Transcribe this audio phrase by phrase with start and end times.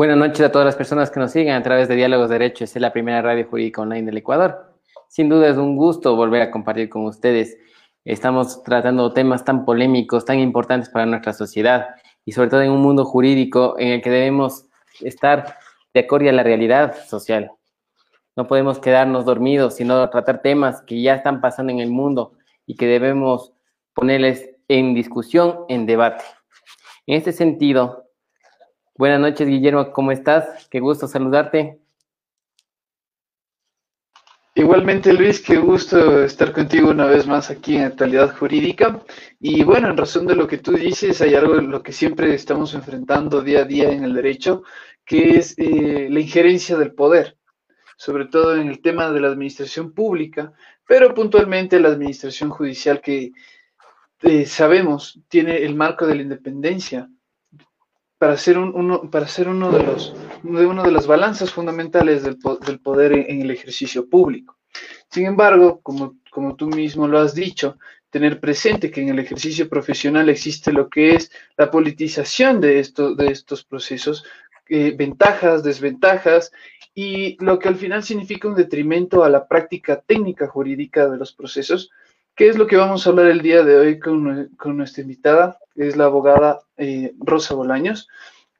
[0.00, 2.74] Buenas noches a todas las personas que nos siguen a través de Diálogos Derechos.
[2.74, 4.72] Es la primera radio jurídica online del Ecuador.
[5.08, 7.58] Sin duda es un gusto volver a compartir con ustedes.
[8.06, 11.88] Estamos tratando temas tan polémicos, tan importantes para nuestra sociedad
[12.24, 14.64] y sobre todo en un mundo jurídico en el que debemos
[15.02, 15.58] estar
[15.92, 17.50] de acuerdo a la realidad social.
[18.36, 22.32] No podemos quedarnos dormidos, sino tratar temas que ya están pasando en el mundo
[22.64, 23.52] y que debemos
[23.92, 26.24] ponerles en discusión, en debate.
[27.06, 28.09] En este sentido,
[29.00, 30.68] Buenas noches, Guillermo, ¿cómo estás?
[30.70, 31.80] Qué gusto saludarte.
[34.54, 39.02] Igualmente, Luis, qué gusto estar contigo una vez más aquí en Actualidad Jurídica.
[39.40, 42.34] Y bueno, en razón de lo que tú dices, hay algo en lo que siempre
[42.34, 44.64] estamos enfrentando día a día en el derecho,
[45.06, 47.38] que es eh, la injerencia del poder,
[47.96, 50.52] sobre todo en el tema de la administración pública,
[50.86, 53.32] pero puntualmente la administración judicial que
[54.20, 57.08] eh, sabemos tiene el marco de la independencia
[58.20, 62.36] para ser, uno, para ser uno, de los, de uno de las balanzas fundamentales del,
[62.66, 64.58] del poder en, el ejercicio público.
[65.10, 67.78] Sin embargo, como, como tú mismo lo has dicho,
[68.10, 73.14] tener presente que en el ejercicio profesional existe lo que es la politización de, esto,
[73.14, 74.22] de estos procesos,
[74.68, 76.52] eh, ventajas, desventajas,
[76.94, 81.32] y lo que al final significa un detrimento a la práctica técnica jurídica de los
[81.32, 81.90] procesos,
[82.40, 85.58] ¿Qué es lo que vamos a hablar el día de hoy con, nuestra invitada?
[85.80, 88.06] Es la abogada eh, Rosa Bolaños,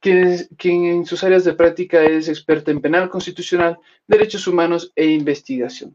[0.01, 5.07] quien, quien en sus áreas de práctica es experta en penal constitucional, derechos humanos e
[5.07, 5.95] investigación.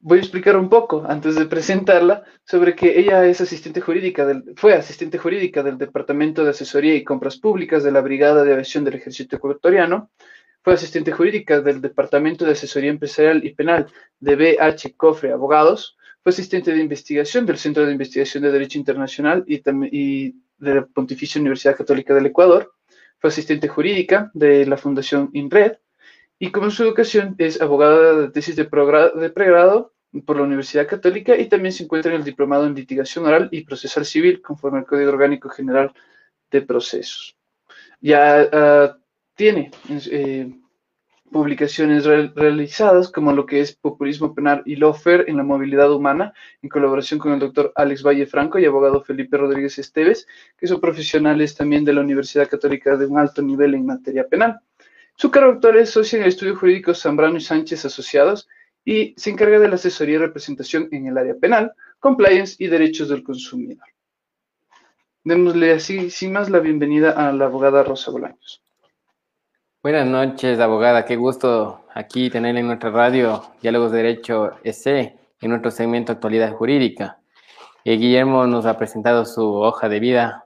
[0.00, 4.54] Voy a explicar un poco antes de presentarla sobre que ella es asistente jurídica del,
[4.56, 8.82] fue asistente jurídica del Departamento de Asesoría y Compras Públicas de la Brigada de Aviación
[8.82, 10.10] del Ejército Ecuatoriano,
[10.62, 13.86] fue asistente jurídica del Departamento de Asesoría Empresarial y Penal
[14.18, 15.96] de BH Cofre Abogados.
[16.22, 21.40] Fue asistente de investigación del Centro de Investigación de Derecho Internacional y, de la Pontificia
[21.40, 22.74] Universidad Católica del Ecuador.
[23.18, 25.78] Fue asistente jurídica de la Fundación INRED.
[26.38, 29.94] Y como su educación es abogada de tesis de, pregrado
[30.26, 33.64] por la Universidad Católica y también se encuentra en el Diplomado en Litigación Oral y
[33.64, 35.92] Procesal Civil conforme al Código Orgánico General
[36.50, 37.36] de Procesos.
[38.00, 39.00] Ya uh,
[39.34, 40.50] tiene eh,
[41.30, 46.68] publicaciones realizadas como lo que es Populismo Penal y Lawfare en la Movilidad Humana, en
[46.68, 50.26] colaboración con el doctor Alex Valle Franco y abogado Felipe Rodríguez Esteves,
[50.58, 54.60] que son profesionales también de la Universidad Católica de un alto nivel en materia penal.
[55.14, 58.48] Su cargo actual es socio en el estudio jurídico Zambrano y Sánchez Asociados
[58.84, 63.08] y se encarga de la asesoría y representación en el área penal, compliance y derechos
[63.08, 63.86] del consumidor.
[65.22, 68.62] Démosle así, sin más, la bienvenida a la abogada Rosa Bolaños.
[69.82, 71.06] Buenas noches, abogada.
[71.06, 76.52] Qué gusto aquí tener en nuestra radio Diálogos de Derecho EC en nuestro segmento Actualidad
[76.52, 77.18] Jurídica.
[77.86, 80.44] Eh, Guillermo nos ha presentado su hoja de vida,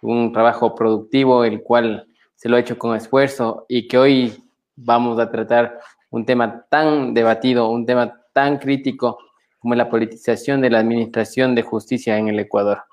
[0.00, 4.42] un trabajo productivo, el cual se lo ha hecho con esfuerzo y que hoy
[4.76, 5.78] vamos a tratar
[6.08, 9.18] un tema tan debatido, un tema tan crítico
[9.58, 12.84] como la politización de la Administración de Justicia en el Ecuador.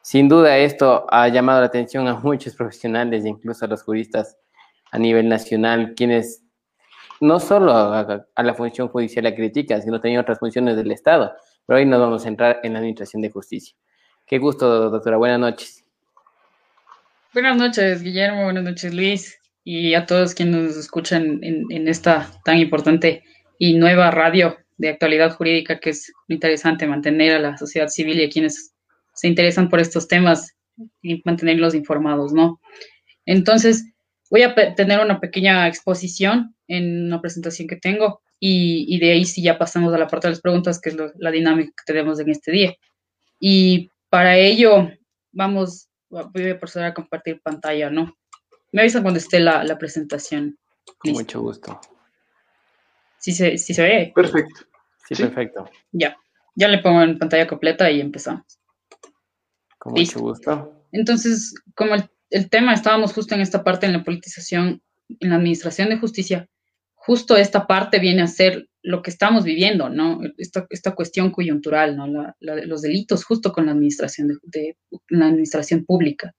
[0.00, 4.38] Sin duda esto ha llamado la atención a muchos profesionales incluso a los juristas
[4.90, 6.42] a nivel nacional, quienes
[7.20, 11.32] no solo a, la función judicial la critican, sino también otras funciones del Estado.
[11.66, 13.74] Pero hoy nos vamos a entrar en la Administración de Justicia.
[14.26, 15.16] Qué gusto, doctora.
[15.16, 15.84] Buenas noches.
[17.32, 18.44] Buenas noches, Guillermo.
[18.44, 19.40] Buenas noches, Luis.
[19.64, 23.24] Y a todos quienes nos escuchan en, en esta tan importante
[23.58, 28.24] y nueva radio de actualidad jurídica, que es interesante mantener a la sociedad civil y
[28.24, 28.74] a quienes
[29.14, 30.54] se interesan por estos temas
[31.02, 32.60] y mantenerlos informados, ¿no?
[33.24, 33.84] Entonces,
[34.30, 39.42] Voy a tener una pequeña exposición en una presentación que tengo y, de ahí sí
[39.42, 42.30] ya pasamos a la parte de las preguntas, que es la dinámica que tenemos en
[42.30, 42.74] este día.
[43.38, 44.90] Y para ello,
[45.32, 48.16] vamos, voy a proceder a compartir pantalla, ¿no?
[48.72, 50.58] Me avisan cuando esté la, la presentación.
[50.98, 51.80] Con mucho gusto.
[53.18, 54.12] ¿Sí se, se ve?
[54.14, 54.66] Perfecto.
[55.08, 55.70] Sí, perfecto.
[55.92, 56.16] Ya,
[56.54, 58.58] ya le pongo en pantalla completa y empezamos.
[59.78, 60.84] Con mucho gusto.
[60.92, 64.82] Entonces, como el el tema, estábamos justo en esta parte en la politización,
[65.20, 66.48] en la administración de justicia,
[66.94, 70.20] justo esta parte viene a ser lo que estamos viviendo, ¿no?
[70.38, 72.34] Esta, esta cuestión coyuntural, ¿no?
[72.40, 74.76] los delitos justo con la administración, de,
[75.08, 76.34] la administración pública.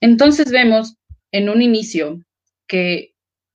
[0.00, 0.96] Entonces vemos
[1.32, 2.20] en un inicio
[2.66, 3.14] que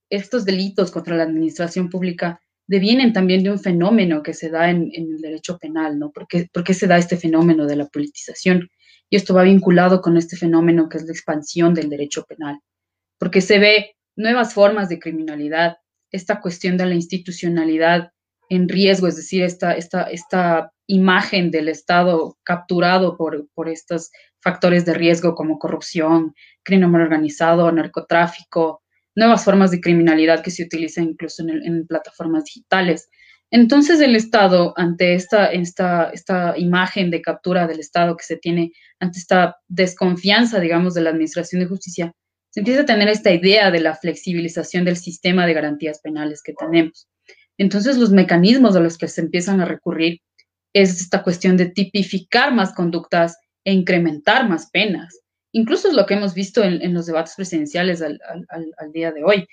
[0.10, 4.92] estos delitos contra la administración pública devienen también de un fenómeno que se da en,
[4.94, 6.12] el derecho penal, ¿no?
[6.12, 8.70] ¿Por qué, ¿Por qué se da este fenómeno de la politización?
[9.12, 12.60] Y esto va vinculado con este fenómeno que es la expansión del derecho penal,
[13.20, 15.78] porque se ve nuevas formas de criminalidad,
[16.12, 18.12] esta cuestión de la institucionalidad
[18.50, 24.12] en riesgo, es decir, esta, esta, esta imagen del Estado capturado por, por estos
[24.42, 28.82] factores de riesgo como corrupción, crimen organizado, narcotráfico,
[29.16, 33.10] nuevas formas de criminalidad que se utilizan incluso en, plataformas digitales.
[33.52, 38.72] Entonces el Estado, ante esta, esta, esta imagen de captura del Estado que se tiene,
[39.00, 42.14] ante esta desconfianza, digamos, de la Administración de Justicia,
[42.50, 46.54] se empieza a tener esta idea de la flexibilización del sistema de garantías penales que
[46.54, 47.08] tenemos.
[47.58, 50.20] Entonces los mecanismos a los que se empiezan a recurrir
[50.74, 55.22] es esta cuestión de tipificar más conductas e incrementar más penas.
[55.54, 58.20] Incluso es lo que hemos visto en, los debates presidenciales al,
[58.94, 59.48] día de hoy.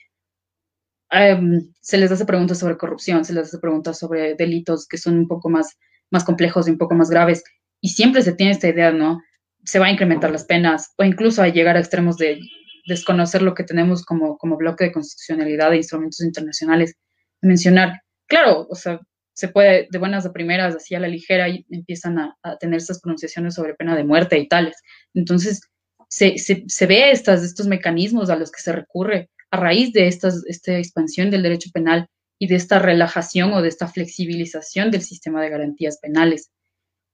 [1.10, 5.18] Em, se les hace preguntas sobre corrupción, se les hace preguntas sobre delitos que son
[5.18, 5.78] un poco más,
[6.10, 7.42] más complejos y un poco más graves.
[7.80, 9.22] Y siempre se tiene esta idea, ¿no?
[9.64, 12.40] Se va a incrementar las penas o incluso a llegar a extremos de
[12.86, 16.94] desconocer lo que tenemos como, como bloque de constitucionalidad e instrumentos internacionales.
[17.42, 19.00] Mencionar, claro, o sea,
[19.34, 23.00] se puede de buenas a primeras, así a la ligera, y empiezan a, tener estas
[23.00, 24.76] pronunciaciones sobre pena de muerte y tales.
[25.14, 25.60] Entonces,
[26.08, 30.30] se, se, ve estas, estos mecanismos a los que se recurre a raíz de esta
[30.78, 32.08] expansión del derecho penal
[32.38, 36.50] y de esta relajación o de esta flexibilización del sistema de garantías penales.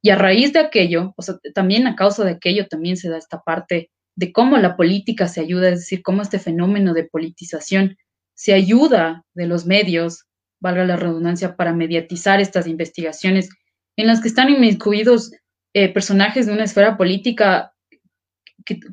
[0.02, 3.16] Y a raíz de aquello, o sea, también a causa de aquello, también se da
[3.16, 7.96] esta parte de cómo la política se ayuda, es decir, cómo este fenómeno de politización
[8.34, 10.26] se ayuda de los medios
[10.64, 13.50] valga la redundancia, para mediatizar estas investigaciones
[13.96, 15.30] en las que están inmiscuidos
[15.74, 17.74] eh, personajes de una esfera política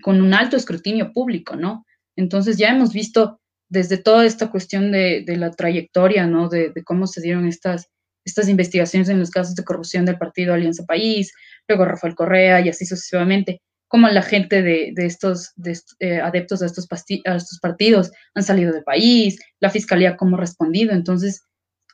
[0.04, 1.86] con un alto escrutinio público, ¿no?
[2.16, 6.50] Entonces ya hemos visto desde toda esta cuestión de, la trayectoria, ¿no?
[6.50, 7.90] De, cómo se dieron estas,
[8.26, 11.34] estas investigaciones en los casos de corrupción del partido Alianza País,
[11.68, 15.54] luego Rafael Correa y así sucesivamente, cómo la gente de, estos
[16.00, 20.94] eh, adeptos a estos, partidos han salido del país, la fiscalía cómo ha respondido.
[20.94, 21.44] Entonces,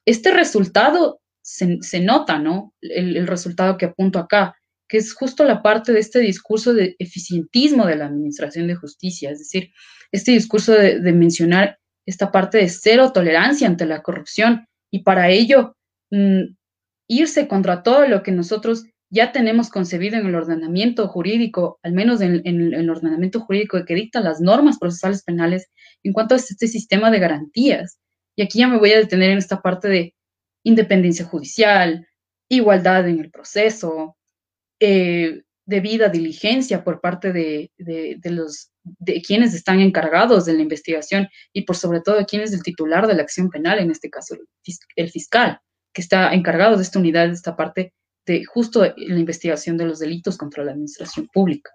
[0.05, 2.73] este resultado se, nota, ¿no?
[2.81, 4.55] El, resultado que apunto acá,
[4.87, 9.31] que es justo la parte de este discurso de eficientismo de la Administración de Justicia,
[9.31, 9.71] es decir,
[10.11, 15.75] este discurso de, mencionar esta parte de cero tolerancia ante la corrupción y para ello
[16.11, 16.55] mm,
[17.07, 22.19] irse contra todo lo que nosotros ya tenemos concebido en el ordenamiento jurídico, al menos
[22.21, 25.69] en, el ordenamiento jurídico que dicta las normas procesales penales
[26.03, 27.99] en cuanto a este sistema de garantías.
[28.35, 30.13] Y aquí ya me voy a detener en esta parte de
[30.63, 32.05] independencia judicial,
[32.49, 34.17] igualdad en el proceso,
[34.79, 37.71] eh, debida diligencia por parte de,
[38.23, 42.63] los de quienes están encargados de la investigación y por sobre todo quién es el
[42.63, 44.35] titular de la acción penal, en este caso
[44.95, 45.59] el fiscal,
[45.93, 47.93] que está encargado de esta unidad, de esta parte
[48.25, 51.71] de justo la investigación de los delitos contra la administración pública.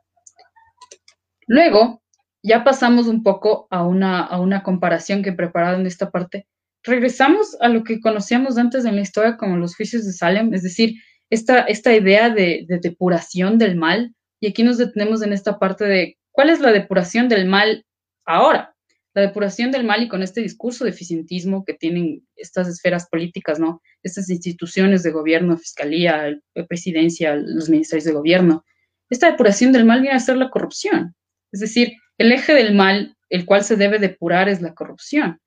[1.47, 2.03] Luego,
[2.43, 6.47] ya pasamos un poco a una, a una comparación que he preparado en esta parte.
[6.83, 10.63] Regresamos a lo que conocíamos antes en la historia como los juicios de Salem, es
[10.63, 10.95] decir,
[11.31, 14.15] esta, esta idea de, depuración del mal.
[14.41, 17.85] Y aquí nos detenemos en esta parte de cuál es la depuración del mal
[18.25, 18.75] ahora.
[19.15, 23.61] La depuración del mal y con este discurso de eficientismo que tienen estas esferas políticas,
[23.61, 23.83] ¿no?
[24.03, 28.65] Estas instituciones de gobierno, fiscalía, presidencia, los ministerios de gobierno.
[29.11, 31.15] Esta depuración del mal viene a ser la corrupción.
[31.53, 35.41] Es decir, el eje del mal, el cual se debe depurar, es la corrupción,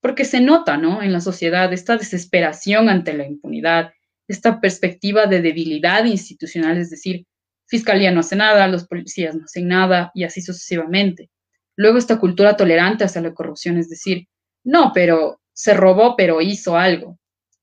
[0.00, 1.02] porque se nota, ¿no?
[1.02, 3.92] En la sociedad esta desesperación ante la impunidad,
[4.26, 7.26] esta perspectiva de debilidad institucional, es decir,
[7.72, 11.30] fiscalía no hace nada, los policías no hacen nada y así sucesivamente.
[11.74, 14.28] Luego esta cultura tolerante hacia la corrupción, es decir,
[14.62, 17.18] no, pero se robó, pero hizo algo.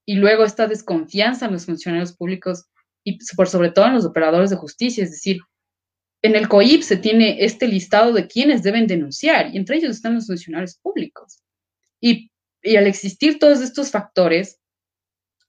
[0.08, 2.66] Y luego esta desconfianza en los funcionarios públicos
[3.04, 5.42] y por sobre todo en los operadores de justicia, es decir,
[6.24, 10.16] en el COIP se tiene este listado de quienes deben denunciar y entre ellos están
[10.16, 11.38] los funcionarios públicos.
[12.02, 12.32] Y,
[12.76, 14.60] al existir todos estos factores,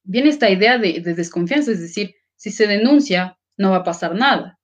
[0.03, 4.59] viene esta idea de, desconfianza, es decir, si se denuncia, no va a pasar nada.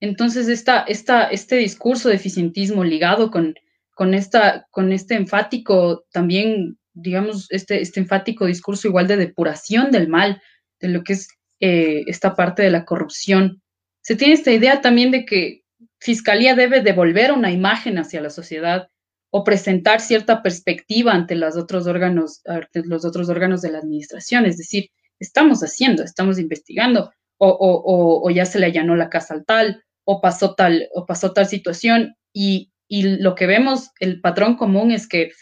[0.00, 0.82] Entonces, esta,
[1.30, 3.54] este discurso de eficientismo ligado con,
[3.94, 10.08] con, esta, con este enfático, también, digamos, este, este enfático discurso igual de depuración del
[10.08, 10.42] mal,
[10.80, 11.28] de lo que es
[11.60, 13.62] eh, esta parte de la corrupción
[14.04, 15.62] se tiene esta idea también de que
[15.98, 18.88] Fiscalía debe devolver una imagen hacia la sociedad
[19.30, 22.42] o presentar cierta perspectiva ante los otros órganos,
[22.74, 24.44] los otros órganos de la administración.
[24.44, 27.10] Es decir, estamos haciendo, estamos investigando,
[27.46, 31.46] o, ya se le allanó la casa al tal, o pasó tal, o pasó tal
[31.46, 35.32] situación, y, lo que vemos, el patrón común es que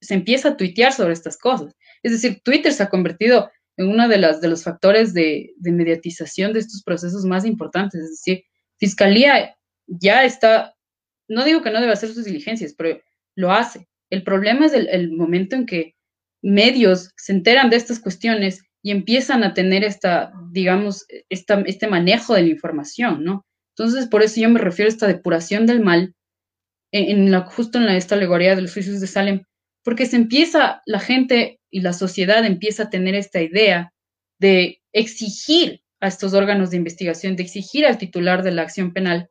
[0.00, 1.74] se empieza a tuitear sobre estas cosas.
[2.02, 6.52] Es decir, Twitter se ha convertido en uno de, las, de los factores de, mediatización
[6.52, 8.00] de estos procesos más importantes.
[8.00, 8.44] Es decir,
[8.78, 9.56] Fiscalía
[9.86, 10.74] ya está,
[11.28, 13.00] no digo que no debe hacer sus diligencias, pero
[13.34, 13.88] lo hace.
[14.10, 15.94] El problema es el, momento en que
[16.42, 22.34] medios se enteran de estas cuestiones y empiezan a tener esta, digamos, esta, este manejo
[22.34, 23.46] de la información, ¿no?
[23.76, 26.14] Entonces, por eso yo me refiero a esta depuración del mal,
[26.90, 29.44] en, la, justo en esta alegoría de los juicios de Salem,
[29.82, 33.92] porque se empieza, la gente y la sociedad empieza a tener esta idea
[34.38, 39.30] de exigir a estos órganos de investigación, de exigir al titular de la acción penal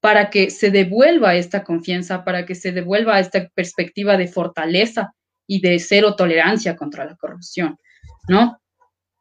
[0.00, 5.14] para que se devuelva esta confianza, para que se devuelva esta perspectiva de fortaleza
[5.46, 7.78] y de cero tolerancia contra la corrupción,
[8.28, 8.60] ¿no?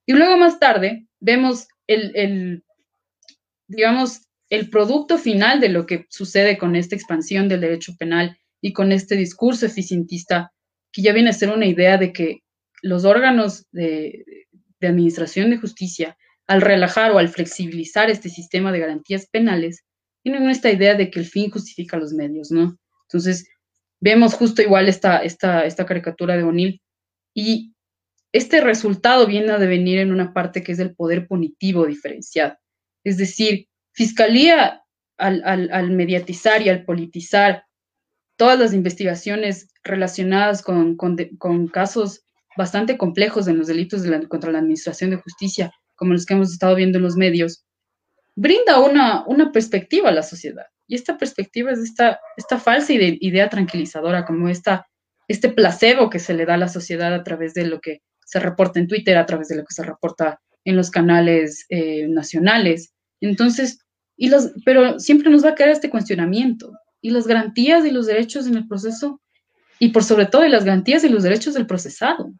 [0.05, 2.63] Y luego más tarde vemos el,
[3.67, 8.73] digamos, el producto final de lo que sucede con esta expansión del derecho penal y
[8.73, 10.51] con este discurso eficientista,
[10.91, 12.39] que ya viene a ser una idea de que
[12.81, 14.25] los órganos de,
[14.79, 16.17] de administración de justicia,
[16.47, 19.83] al relajar o al flexibilizar este sistema de garantías penales,
[20.21, 22.77] tienen esta idea de que el fin justifica los medios, ¿no?
[23.07, 23.47] Entonces,
[23.99, 26.81] vemos justo igual esta, esta, esta caricatura de O'Neill
[27.33, 27.73] y
[28.33, 32.57] este resultado viene a devenir en una parte que es el poder punitivo diferenciado.
[33.03, 34.83] Es decir, Fiscalía
[35.17, 37.65] al, mediatizar y al politizar
[38.37, 40.97] todas las investigaciones relacionadas con,
[41.71, 42.25] casos
[42.57, 46.75] bastante complejos en los delitos contra la administración de justicia, como los que hemos estado
[46.75, 47.65] viendo en los medios,
[48.35, 50.65] brinda una, una perspectiva a la sociedad.
[50.87, 54.87] Y esta perspectiva es esta, esta falsa idea tranquilizadora, como esta,
[55.27, 58.01] este placebo que se le da a la sociedad a través de lo que
[58.33, 62.07] se reporta en Twitter, a través de lo que se reporta en los canales eh,
[62.07, 62.91] nacionales.
[63.21, 63.77] Entonces,
[64.17, 66.73] y los, pero siempre nos va a quedar este cuestionamiento.
[66.99, 69.21] ¿Y las garantías y los derechos en el proceso?
[69.77, 72.33] Y por sobre todo, y las garantías y los derechos del procesado.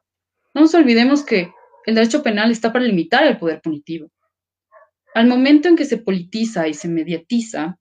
[0.56, 1.52] No nos olvidemos que
[1.86, 4.10] el derecho penal está para limitar el poder punitivo.
[5.14, 7.78] Al momento en que se politiza y se mediatiza,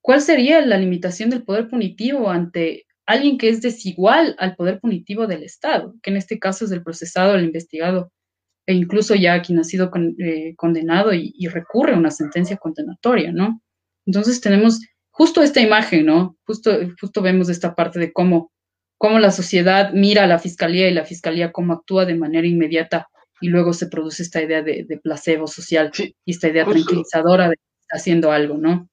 [0.00, 5.26] ¿cuál sería la limitación del poder punitivo ante alguien que es desigual al poder punitivo
[5.26, 8.12] del Estado, que en este caso es el procesado, el investigado,
[8.66, 13.60] e incluso ya quien ha sido eh, condenado y, recurre a una sentencia condenatoria, ¿no?
[14.06, 14.80] Entonces tenemos
[15.10, 16.36] justo esta imagen, ¿no?
[16.46, 16.70] Justo,
[17.00, 18.52] justo vemos esta parte de cómo,
[18.96, 23.08] cómo la sociedad mira a la fiscalía y la fiscalía cómo actúa de manera inmediata
[23.40, 27.62] y luego se produce esta idea de, placebo social y esta idea tranquilizadora de que
[27.80, 28.88] está haciendo algo, ¿no?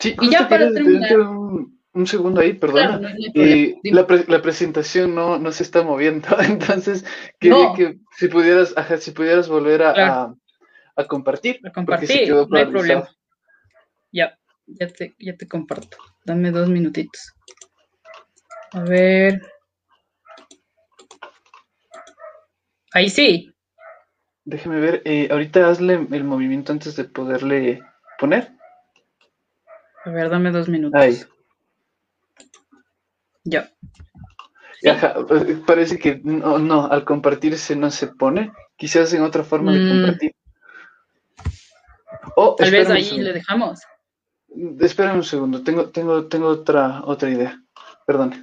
[0.00, 1.16] Sí, y ya para terminar
[1.94, 3.06] un segundo ahí, perdón.
[3.16, 7.04] y la, la, presentación no, no se está moviendo, entonces
[7.38, 10.34] quería que si pudieras, ajá, si pudieras volver a,
[10.96, 11.60] a, compartir.
[11.64, 13.08] A compartir, no hay problema.
[14.12, 15.96] Ya, ya te, ya te comparto.
[16.24, 17.32] Dame dos minutitos.
[18.72, 19.40] A ver.
[22.92, 23.52] Ahí sí.
[24.44, 27.82] Déjeme ver, eh, ahorita hazle el movimiento antes de poderle
[28.18, 28.52] poner.
[30.04, 31.00] A ver, dame dos minutos.
[31.00, 31.18] Ahí.
[33.44, 33.70] Ya.
[35.66, 38.52] parece que no, no, al compartirse no se pone.
[38.76, 39.88] Quizás en otra forma de mm.
[39.88, 40.34] compartir.
[42.36, 43.80] Oh, Tal vez ahí le dejamos.
[44.80, 47.60] Espera un segundo, tengo, tengo, tengo otra, otra idea.
[48.06, 48.40] Perdón.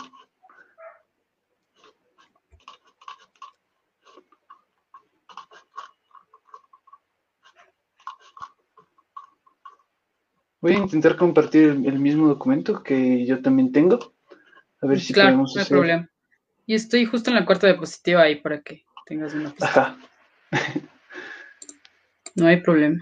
[10.62, 14.14] Voy a intentar compartir el mismo documento que yo también tengo.
[14.82, 16.10] A ver si claro, podemos no hay problema.
[16.66, 19.98] Y estoy justo en la cuarta diapositiva ahí para que tengas una Ajá.
[22.36, 22.98] No hay problema.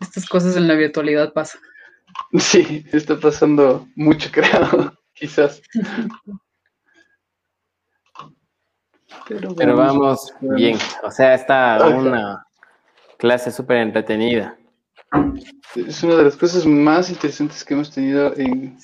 [0.00, 1.60] Estas cosas en la virtualidad pasan.
[2.38, 5.62] Sí, está pasando mucho, creo, quizás.
[9.28, 12.46] Pero, vamos bien, o sea, está una
[13.18, 14.58] clase súper entretenida.
[15.74, 18.76] Es una de las cosas más interesantes que hemos tenido en,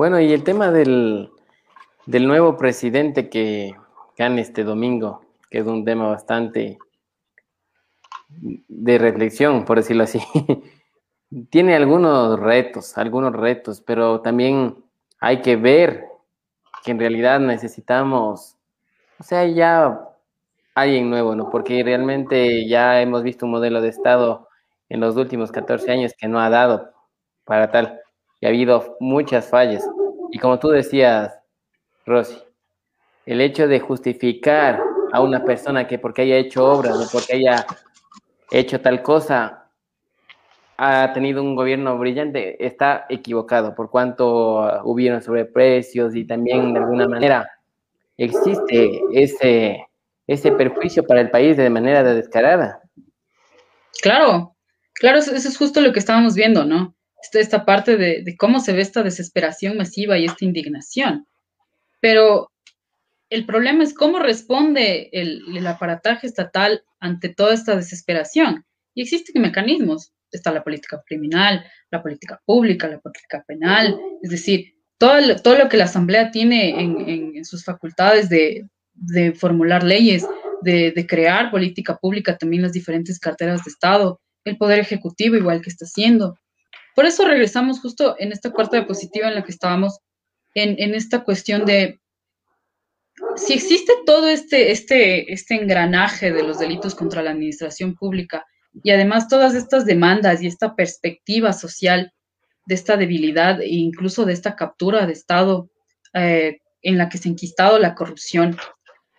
[0.00, 1.30] Bueno, y el tema del,
[2.06, 3.76] nuevo presidente que
[4.16, 6.78] gana este domingo, que es un tema bastante
[8.30, 10.18] de reflexión, por decirlo así.
[11.50, 14.82] Tiene algunos retos, algunos retos, pero también
[15.18, 16.06] hay que ver
[16.82, 18.56] que en realidad necesitamos,
[19.18, 20.00] o sea, ya
[20.74, 21.50] alguien nuevo, ¿no?
[21.50, 24.48] Porque realmente ya hemos visto un modelo de Estado
[24.88, 26.90] en los últimos 14 años que no ha dado
[27.44, 27.99] para tal
[28.40, 29.86] y ha habido muchas fallas.
[30.30, 31.38] Y como tú decías,
[32.06, 32.38] Rosy,
[33.26, 34.82] el hecho de justificar
[35.12, 37.66] a una persona que porque haya hecho obras o porque haya
[38.50, 39.60] hecho tal cosa
[40.76, 47.06] ha tenido un gobierno brillante está equivocado por cuanto hubieron sobreprecios y también de alguna
[47.06, 47.50] manera
[48.16, 49.86] existe ese,
[50.26, 52.80] ese perjuicio para el país de manera descarada.
[54.00, 54.56] Claro,
[54.94, 56.94] claro, eso es justo lo que estábamos viendo, ¿no?
[57.32, 61.26] Esta, parte de, cómo se ve esta desesperación masiva y esta indignación.
[62.00, 62.50] Pero
[63.28, 68.64] el problema es cómo responde el, el, aparataje estatal ante toda esta desesperación.
[68.94, 70.12] Y existen mecanismos.
[70.32, 73.98] Está la política criminal, la política pública, la política penal.
[74.22, 79.82] Es decir, todo, todo lo que la Asamblea tiene en, sus facultades de, de formular
[79.82, 80.26] leyes,
[80.62, 85.62] de, de, crear política pública, también las diferentes carteras de Estado, el Poder Ejecutivo igual
[85.62, 86.36] que está haciendo.
[87.00, 90.00] Por eso regresamos justo en esta cuarta diapositiva en la que estábamos,
[90.52, 91.98] en, esta cuestión de
[93.36, 98.44] si existe todo este, este, este engranaje de los delitos contra la administración pública
[98.82, 102.12] y además todas estas demandas y esta perspectiva social
[102.66, 105.70] de esta debilidad e incluso de esta captura de Estado
[106.12, 108.58] eh, en la que se ha enquistado la corrupción,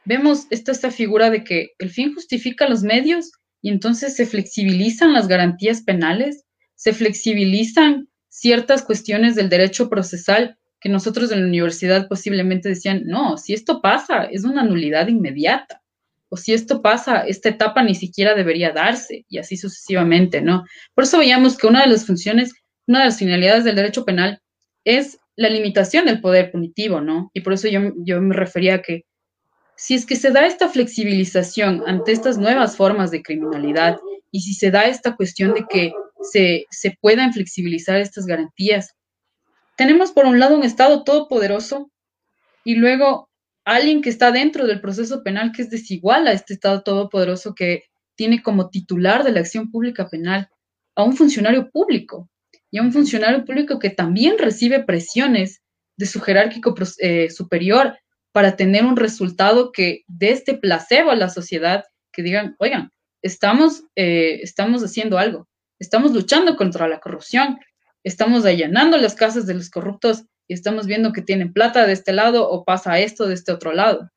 [0.05, 5.13] vemos esta, esta figura de que el fin justifica los medios y entonces se flexibilizan
[5.13, 6.45] las garantías penales,
[6.81, 13.37] se flexibilizan ciertas cuestiones del derecho procesal que nosotros en la universidad posiblemente decían, no,
[13.37, 15.83] si esto pasa, es una nulidad inmediata.
[16.29, 20.65] O si esto pasa, esta etapa ni siquiera debería darse, y así sucesivamente, ¿no?
[20.95, 22.51] Por eso veíamos que una de las funciones,
[22.87, 24.41] una de las finalidades del derecho penal
[24.83, 27.29] es la limitación del poder punitivo, ¿no?
[27.35, 29.05] Y por eso yo, yo me refería a que
[29.75, 33.99] si es que se da esta flexibilización ante estas nuevas formas de criminalidad
[34.31, 38.95] y si se da esta cuestión de que se, se puedan flexibilizar estas garantías,
[39.75, 41.91] tenemos por un lado un Estado todopoderoso
[42.63, 43.29] y luego
[43.65, 47.85] alguien que está dentro del proceso penal que es desigual a este Estado todopoderoso que
[48.15, 50.49] tiene como titular de la acción pública penal
[50.95, 52.29] a un funcionario público
[52.69, 55.61] y a un funcionario público que también recibe presiones
[55.97, 57.97] de su jerárquico eh, superior
[58.31, 63.83] para tener un resultado que dé este placebo a la sociedad, que digan, oigan, estamos,
[63.95, 65.47] eh, estamos haciendo algo,
[65.81, 67.59] estamos luchando contra la corrupción,
[68.03, 72.13] estamos allanando las casas de los corruptos y estamos viendo que tienen plata de este
[72.13, 74.11] lado o pasa esto de este otro lado.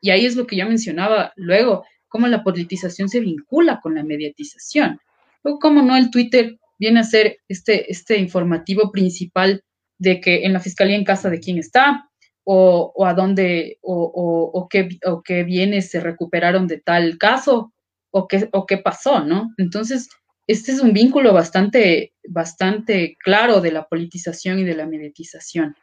[0.00, 4.04] Y ahí es lo que yo mencionaba luego, cómo la politización se vincula con la
[4.04, 5.00] mediatización.
[5.42, 9.64] Luego, cómo no el Twitter viene a ser este, este informativo principal
[9.98, 12.08] de que en la fiscalía en casa de quién está,
[12.44, 17.18] o, o a dónde, o, o, o, qué, o qué bienes se recuperaron de tal
[17.18, 17.72] caso,
[18.12, 19.52] o qué, o qué pasó, ¿no?
[19.58, 20.08] Entonces,
[20.50, 25.76] este es un vínculo bastante, bastante claro de la politización y de la mediatización.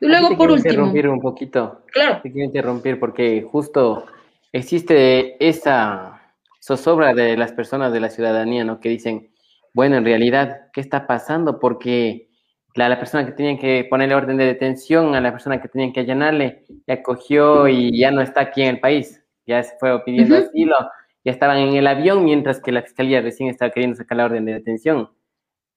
[0.00, 0.70] Y luego, por último.
[0.70, 1.82] interrumpir un poquito.
[1.86, 2.20] Claro.
[2.22, 4.04] Te quiero interrumpir porque justo
[4.52, 8.80] existe esa zozobra de las personas de la ciudadanía, ¿no?
[8.80, 9.30] Que dicen,
[9.72, 11.58] bueno, en realidad, ¿qué está pasando?
[11.58, 12.28] Porque
[12.74, 15.94] la, la persona que tenían que ponerle orden de detención, a la persona que tenían
[15.94, 20.04] que allanarle, ya cogió y ya no está aquí en el país, ya se fue
[20.04, 20.76] pidiendo asilo
[21.24, 24.44] ya estaban en el avión mientras que la fiscalía recién estaba queriendo sacar la orden
[24.44, 25.10] de detención,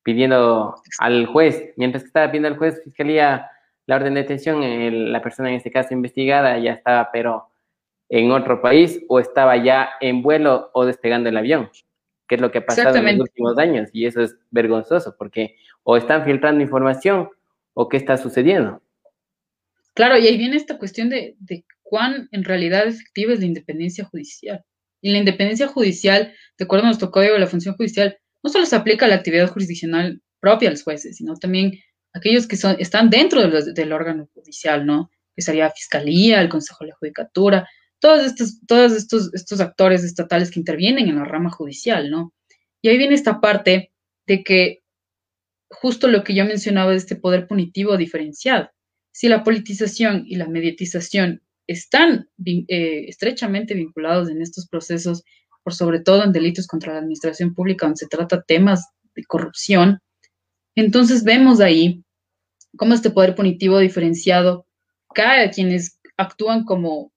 [0.03, 3.49] pidiendo al juez, mientras que estaba pidiendo al juez fiscalía
[3.85, 7.49] la orden de detención, la persona en este caso investigada ya estaba pero
[8.09, 11.69] en otro país o estaba ya en vuelo o despegando el avión,
[12.27, 15.55] que es lo que ha pasado en los últimos años y eso es vergonzoso porque
[15.83, 17.29] o están filtrando información
[17.73, 18.81] o qué está sucediendo.
[19.93, 24.05] Claro, y ahí viene esta cuestión de, de cuán en realidad efectiva es la independencia
[24.05, 24.63] judicial.
[25.05, 28.65] Y la independencia judicial, de acuerdo a nuestro código de la función judicial, no solo
[28.65, 31.73] se aplica a la actividad jurisdiccional propia a los jueces, sino también
[32.11, 35.11] a aquellos que son, están dentro del órgano judicial, ¿no?
[35.35, 40.49] Que sería Fiscalía, el Consejo de la Judicatura, todos estos, todos estos, estos actores estatales
[40.49, 42.33] que intervienen en la rama judicial, ¿no?
[42.81, 43.91] Y ahí viene esta parte
[44.25, 44.81] de que
[45.69, 48.71] justo lo que yo mencionaba de este poder punitivo diferenciado.
[49.11, 55.23] Si la politización y la mediatización están eh, estrechamente vinculados en estos procesos,
[55.63, 59.99] por sobre todo en delitos contra la administración pública, donde se trata temas de corrupción.
[60.75, 62.03] Entonces vemos ahí
[62.77, 64.67] cómo este poder punitivo diferenciado
[65.13, 67.11] cae a quienes actúan como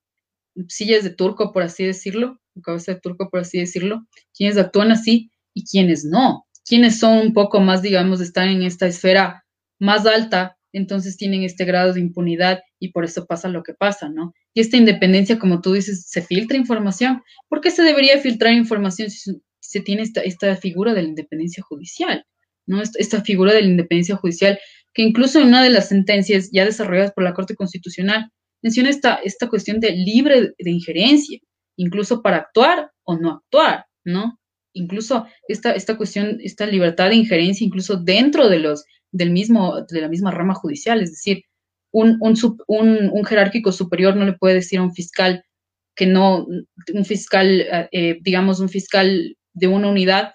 [0.68, 4.06] sillas de turco, por así decirlo, cabeza de turco, por así decirlo,
[4.36, 8.86] quienes actúan así y quienes no, quienes son un poco más, digamos, están en esta
[8.86, 9.44] esfera
[9.78, 14.08] más alta entonces tienen este grado de impunidad y por eso pasa lo que pasa,
[14.08, 14.32] ¿no?
[14.54, 17.22] Y esta independencia, como tú dices, se filtra información.
[17.48, 21.62] ¿Por qué se debería filtrar información si se tiene esta, esta figura de la independencia
[21.62, 22.24] judicial?
[22.68, 22.82] ¿no?
[22.82, 24.58] Esta, figura de la independencia judicial,
[24.94, 28.30] que incluso en una de las sentencias ya desarrolladas por la Corte Constitucional
[28.62, 31.38] menciona esta, esta cuestión de libre de injerencia,
[31.76, 34.38] incluso para actuar o no actuar, ¿no?
[34.74, 40.00] Incluso esta, esta cuestión, esta libertad de injerencia, incluso dentro de los del mismo, de
[40.02, 41.44] la misma rama judicial, es decir,
[41.90, 45.44] un, un, jerárquico superior no le puede decir a un fiscal
[45.94, 50.34] que no, un fiscal, eh, digamos, un fiscal de una unidad,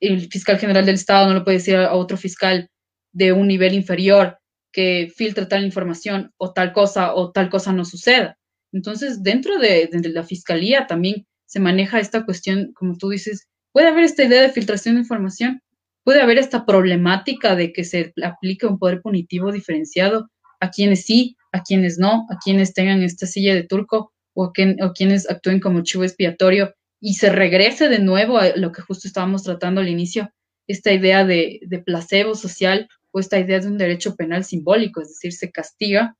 [0.00, 2.68] el fiscal general del Estado no le puede decir a otro fiscal
[3.12, 4.38] de un nivel inferior
[4.72, 8.36] que filtre tal información o tal cosa o tal cosa no suceda.
[8.72, 13.88] Entonces, dentro de, de la fiscalía también se maneja esta cuestión, como tú dices, puede
[13.88, 15.62] haber esta idea de filtración de información,
[16.02, 20.28] puede haber esta problemática de que se aplique un poder punitivo diferenciado
[20.64, 24.92] a quienes sí, a quienes no, a quienes tengan esta silla de turco o, o
[24.92, 29.42] quienes actúen como chivo expiatorio y se regrese de nuevo a lo que justo estábamos
[29.42, 30.30] tratando al inicio,
[30.66, 35.08] esta idea de, de placebo social o esta idea de un derecho penal simbólico, es
[35.08, 36.16] decir, se castiga,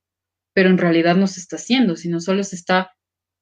[0.53, 2.93] pero en realidad no se está haciendo, sino solo se está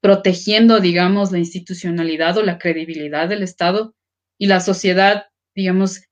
[0.00, 3.94] protegiendo, digamos, la institucionalidad o la credibilidad del Estado
[4.38, 6.02] y la sociedad, digamos,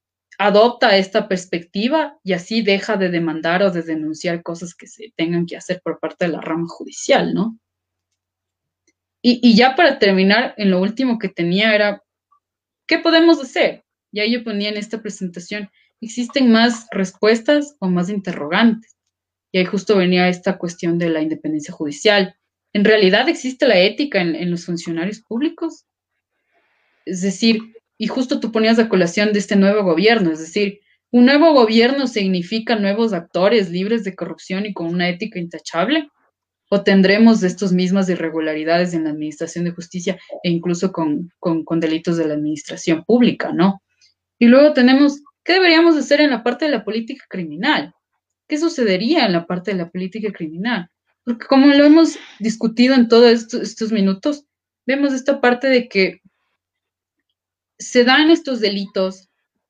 [0.42, 5.44] adopta esta perspectiva y así deja de demandar o de denunciar cosas que se tengan
[5.44, 7.58] que hacer por parte de la rama judicial, ¿no?
[9.22, 12.02] Y, ya para terminar, en lo último que tenía era,
[12.86, 13.84] ¿qué podemos hacer?
[14.12, 15.68] Y ahí yo ponía en esta presentación,
[16.00, 18.96] ¿existen más respuestas o más interrogantes?
[19.52, 22.34] Y ahí justo venía esta cuestión de la independencia judicial.
[22.72, 25.84] ¿En realidad existe la ética en, los funcionarios públicos?
[27.04, 27.60] Es decir,
[28.00, 32.06] y justo tú ponías la colación de este nuevo gobierno, es decir, un nuevo gobierno
[32.06, 36.08] significa nuevos actores libres de corrupción y con una ética intachable?
[36.70, 42.16] ¿O tendremos estas mismas irregularidades en la administración de justicia e incluso con, con, delitos
[42.16, 43.82] de la administración pública, no?
[44.38, 47.92] Y luego tenemos, ¿qué deberíamos hacer en la parte de la política criminal?
[48.48, 50.88] ¿Qué sucedería en la parte de la política criminal?
[51.22, 54.46] Porque como lo hemos discutido en todos estos, minutos,
[54.86, 56.20] vemos esta parte de que
[57.80, 59.28] se dan estos delitos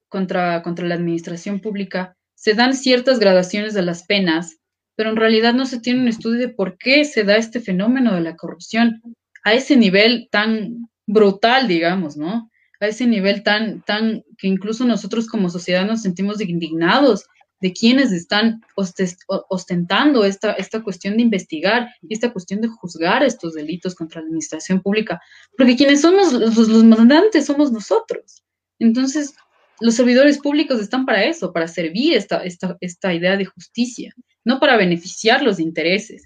[0.09, 4.59] contra, contra la administración pública, se dan ciertas gradaciones de las penas,
[4.97, 8.15] pero en realidad no se tiene un estudio de por qué se da este fenómeno
[8.15, 9.01] de la corrupción
[9.45, 12.51] a ese nivel tan brutal, digamos, ¿no?
[12.81, 17.27] A ese nivel tan, tan, que incluso nosotros como sociedad nos sentimos indignados
[17.61, 23.55] de quienes están ostentando esta, esta cuestión de investigar y esta cuestión de juzgar estos
[23.55, 25.21] delitos contra la administración pública,
[25.57, 28.43] porque quienes somos los, los mandantes somos nosotros.
[28.79, 29.35] Entonces,
[29.81, 34.59] los servidores públicos están para eso, para servir esta, esta, esta idea de justicia, no
[34.59, 36.25] para beneficiar los intereses.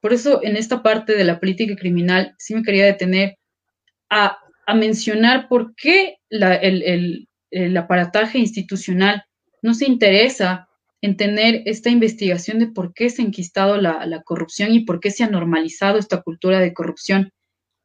[0.00, 3.38] Por eso, en esta parte de la política criminal, sí me quería detener
[4.10, 9.24] a, a mencionar por qué la, el, el, el aparataje institucional
[9.62, 10.68] no se interesa
[11.04, 15.10] en tener esta investigación de por qué se ha enquistado la, corrupción y por qué
[15.10, 17.30] se ha normalizado esta cultura de corrupción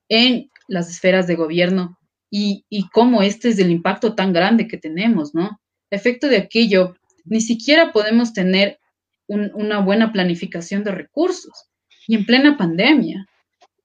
[0.07, 1.99] en las esferas de gobierno
[2.31, 5.59] y, cómo este es el impacto tan grande que tenemos, ¿no?
[5.91, 8.79] Efecto de aquello, ni siquiera podemos tener
[9.27, 11.65] una buena planificación de recursos
[12.07, 13.25] y en plena pandemia.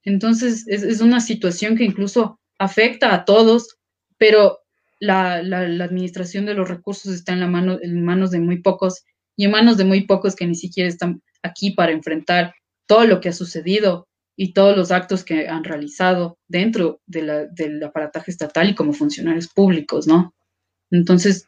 [0.05, 3.79] Entonces, es, una situación que incluso afecta a todos,
[4.17, 4.61] pero
[5.01, 9.03] la, administración de los recursos está en, la mano, en manos de muy pocos
[9.37, 12.55] y en manos de muy pocos que ni siquiera están aquí para enfrentar
[12.87, 18.31] todo lo que ha sucedido y todos los actos que han realizado dentro del aparataje
[18.31, 20.35] estatal y como funcionarios públicos, ¿no?
[20.91, 21.47] Entonces,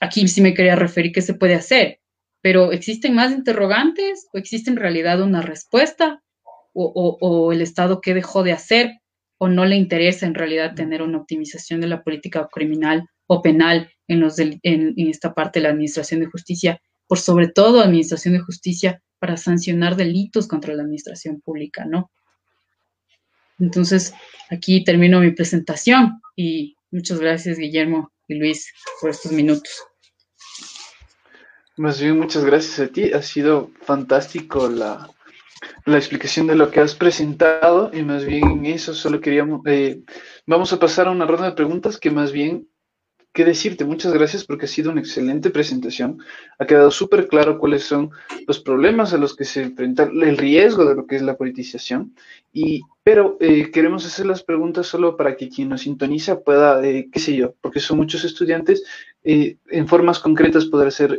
[0.00, 2.00] aquí sí me quería referir qué se puede hacer,
[2.40, 6.22] pero ¿existen más interrogantes o existe en realidad una respuesta
[6.74, 8.92] o, o, el Estado qué dejó de hacer
[9.38, 13.90] o no le interesa en realidad tener una optimización de la política criminal o penal
[14.08, 16.80] en, los en, en esta parte de la Administración de Justicia
[17.12, 22.10] por sobre todo Administración de Justicia para sancionar delitos contra la administración pública, ¿no?
[23.58, 24.14] Entonces,
[24.48, 29.84] aquí termino mi presentación y muchas gracias, Guillermo y Luis, por estos minutos.
[31.76, 33.12] Más bien, muchas gracias a ti.
[33.12, 35.10] Ha sido fantástico la,
[35.84, 39.60] explicación de lo que has presentado y más bien eso solo queríamos...
[39.66, 40.00] Eh,
[40.46, 42.71] vamos a pasar a una ronda de preguntas que más bien
[43.32, 43.84] qué decirte.
[43.84, 46.18] Muchas gracias porque ha sido una excelente presentación.
[46.58, 48.10] Ha quedado súper claro cuáles son
[48.46, 52.14] los problemas a los que se enfrenta, el riesgo de lo que es la politización.
[52.52, 57.08] Y, pero eh, queremos hacer las preguntas solo para que quien nos sintoniza pueda, eh,
[57.10, 58.84] qué sé yo, porque son muchos estudiantes,
[59.24, 61.18] eh, en formas concretas poder hacer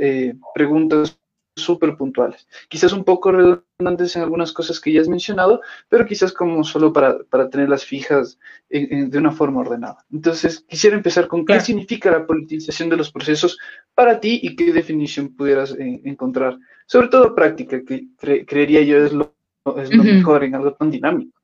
[0.54, 1.17] preguntas
[1.56, 2.48] súper puntuales.
[2.68, 6.92] Quizás un poco redundantes en algunas cosas que ya has mencionado, pero quizás como solo
[6.92, 8.39] para, para tenerlas fijas
[8.70, 10.04] de una forma ordenada.
[10.12, 13.58] Entonces, quisiera empezar con qué significa la politización de los procesos
[13.94, 16.58] para ti y qué definición pudieras eh, encontrar.
[16.86, 18.08] Sobre todo práctica, que
[18.46, 19.36] creería yo es lo,
[19.78, 21.39] es lo mejor en algo tan dinámico.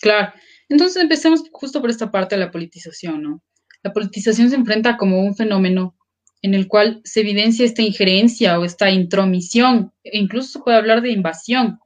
[0.00, 0.32] Claro.
[0.68, 3.42] Entonces, empecemos justo por esta parte de la politización, ¿no?
[3.82, 5.96] La politización se enfrenta como un fenómeno
[6.42, 11.02] en el cual se evidencia esta injerencia o esta intromisión, e incluso se puede hablar
[11.02, 11.78] de invasión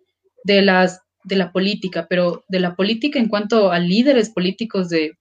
[0.45, 5.19] de, las, de la política, pero de la política en cuanto a líderes políticos de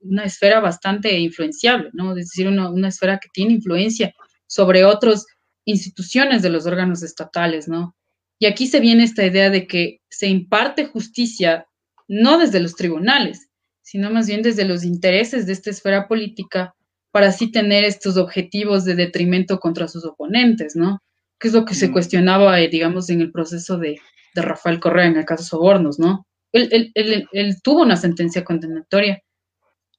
[0.00, 2.10] una esfera bastante influenciable, ¿no?
[2.12, 4.12] Es decir, una, esfera que tiene influencia
[4.46, 5.26] sobre otros
[5.64, 7.96] instituciones de los órganos estatales, ¿no?
[8.38, 11.66] Y aquí se viene esta idea de que se imparte justicia
[12.06, 13.48] no desde los tribunales,
[13.80, 16.74] sino más bien desde los intereses de esta esfera política
[17.14, 21.00] para así tener estos objetivos de detrimento contra sus oponentes, ¿no?
[21.38, 24.00] Que es lo que se cuestionaba, eh, digamos, en el proceso de,
[24.34, 26.26] Rafael Correa en el caso Sobornos, ¿no?
[26.50, 29.22] Él, él, tuvo una sentencia condenatoria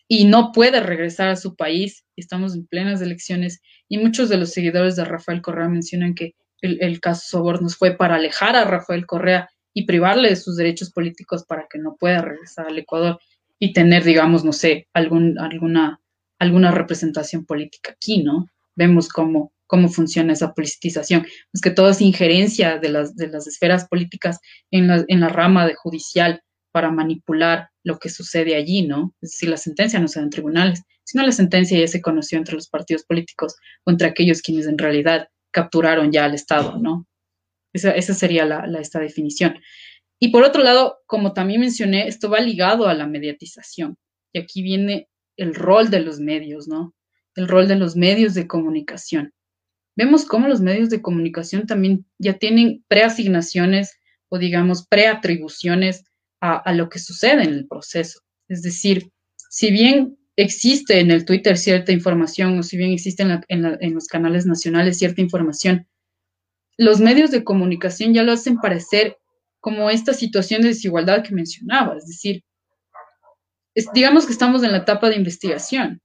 [0.09, 2.03] y no puede regresar a su país.
[2.17, 6.99] Estamos en plenas elecciones y muchos de los seguidores de Rafael Correa mencionan que el,
[6.99, 11.65] caso Sobornos fue para alejar a Rafael Correa y privarle de sus derechos políticos para
[11.69, 13.19] que no pueda regresar al Ecuador
[13.57, 16.01] y tener, digamos, no sé, algún, alguna
[16.39, 18.47] alguna representación política aquí, ¿no?
[18.75, 21.25] Vemos cómo, cómo funciona esa politización.
[21.53, 24.39] Es que toda esa injerencia de las, de las esferas políticas
[24.71, 29.15] en la, en la rama de judicial para manipular lo que sucede allí, ¿no?
[29.21, 32.37] Es decir, la sentencia no se da en tribunales, sino la sentencia ya se conoció
[32.37, 37.07] entre los partidos políticos o entre aquellos quienes en realidad capturaron ya al Estado, ¿no?
[37.71, 39.57] Esa, esa sería la, la, esta definición.
[40.19, 43.97] Y por otro lado, como también mencioné, esto va ligado a la mediatización.
[44.33, 46.93] Y aquí viene el rol de los medios, ¿no?
[47.35, 49.33] El rol de los medios de comunicación.
[49.95, 53.97] Vemos cómo los medios de comunicación también ya tienen preasignaciones
[54.29, 56.03] o digamos preatribuciones
[56.41, 58.19] a, lo que sucede en el proceso.
[58.47, 59.09] Es decir,
[59.49, 64.07] si bien existe en el Twitter cierta información o si bien existe en, en, los
[64.07, 65.87] canales nacionales cierta información,
[66.77, 69.17] los medios de comunicación ya lo hacen parecer
[69.59, 72.43] como esta situación de desigualdad que mencionaba, es decir,
[73.93, 76.01] digamos que estamos en la etapa de investigación.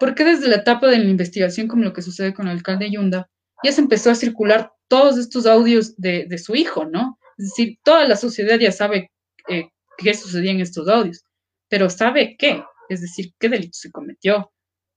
[0.00, 2.90] ¿Por qué desde la etapa de la investigación, como lo que sucede con el alcalde
[2.90, 3.28] Yunda,
[3.64, 7.18] ya se empezó a circular todos estos audios de, su hijo, ¿no?
[7.36, 9.10] Es decir, toda la sociedad ya sabe
[9.48, 11.24] eh, qué sucedía en estos audios,
[11.68, 12.62] pero ¿sabe qué?
[12.88, 14.52] Es decir, qué delito se cometió.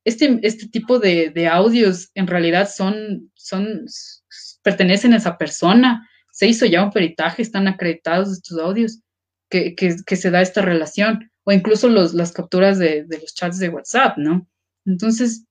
[0.05, 3.85] Este, este tipo de, audios en realidad son, son,
[4.63, 6.07] pertenecen a esa persona.
[6.31, 9.01] Se hizo ya un peritaje, están acreditados estos audios,
[9.49, 13.69] que, que se da esta relación o incluso los, las capturas de, los chats de
[13.69, 14.47] WhatsApp, ¿no?
[14.85, 15.45] Entonces,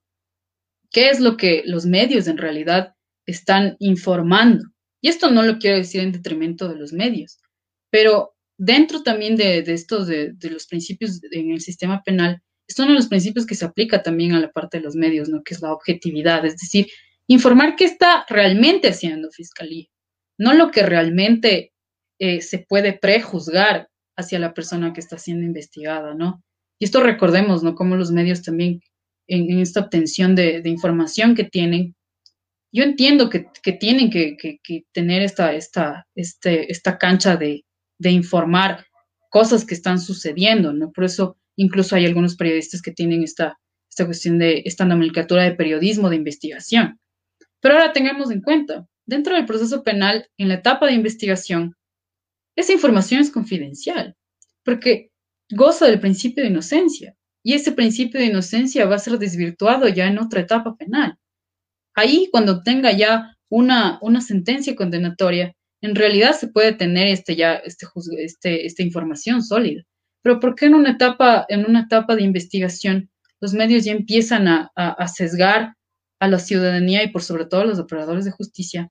[0.90, 2.94] ¿qué es lo que los medios en realidad
[3.26, 4.64] están informando?
[5.00, 7.38] Y esto no lo quiero decir en detrimento de los medios,
[7.90, 12.94] pero dentro también de, estos, de, los principios en el sistema penal, es uno de
[12.94, 15.42] los principios que se aplica también a la parte de los medios, ¿no?
[15.42, 16.87] Que es la objetividad, es decir,
[17.26, 19.87] informar qué está realmente haciendo Fiscalía,
[20.38, 21.72] no lo que realmente
[22.18, 23.89] eh, se puede prejuzgar
[24.20, 26.42] hacia la persona que está siendo investigada, ¿no?
[26.78, 27.74] Y esto recordemos, ¿no?
[27.74, 28.80] Como los medios también
[29.26, 31.94] en, esta obtención de, información que tienen,
[32.72, 37.64] yo entiendo que, tienen que, tener esta, esta, este, esta cancha de,
[38.02, 38.87] informar
[39.28, 40.90] cosas que están sucediendo, ¿no?
[40.90, 45.52] Por eso incluso hay algunos periodistas que tienen esta, esta cuestión de esta nomenclatura de
[45.52, 46.98] periodismo de investigación.
[47.61, 51.76] Pero ahora tengamos en cuenta, dentro del proceso penal, en la etapa de investigación,
[52.56, 54.16] esa información es confidencial,
[54.64, 55.10] porque
[55.50, 60.06] goza del principio de inocencia y ese principio de inocencia va a ser desvirtuado ya
[60.06, 61.16] en otra etapa penal.
[61.94, 67.54] Ahí, cuando tenga ya una, una sentencia condenatoria, en realidad se puede tener este, ya
[67.54, 67.86] este,
[68.18, 69.82] este, esta información sólida.
[70.22, 73.10] Pero ¿por qué en una etapa, en una etapa de investigación
[73.40, 75.74] los medios ya empiezan a, a sesgar
[76.20, 78.90] a la ciudadanía y por sobre todo a los operadores de justicia